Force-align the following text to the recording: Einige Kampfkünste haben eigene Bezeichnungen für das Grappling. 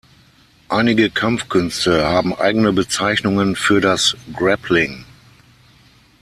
Einige 0.67 1.11
Kampfkünste 1.11 2.07
haben 2.07 2.33
eigene 2.33 2.73
Bezeichnungen 2.73 3.55
für 3.55 3.81
das 3.81 4.17
Grappling. 4.33 5.05